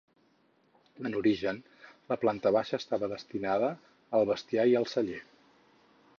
En 1.09 1.17
origen, 1.19 1.59
la 2.13 2.17
planta 2.23 2.53
baixa 2.57 2.81
estava 2.83 3.11
destinada 3.15 3.71
al 4.21 4.27
bestiar 4.33 4.67
i 4.75 4.77
als 4.83 4.99
cellers. 4.99 5.31